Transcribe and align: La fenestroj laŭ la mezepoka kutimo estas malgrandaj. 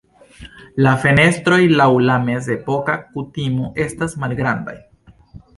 La 0.85 0.93
fenestroj 1.03 1.59
laŭ 1.81 1.87
la 2.11 2.17
mezepoka 2.29 2.97
kutimo 3.13 3.71
estas 3.85 4.21
malgrandaj. 4.25 4.79